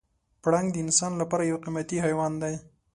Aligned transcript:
پړانګ 0.43 0.67
د 0.73 0.77
انسان 0.85 1.11
لپاره 1.21 1.43
یو 1.49 1.61
قیمتي 1.63 1.97
حیوان 2.05 2.33
دی. 2.41 2.55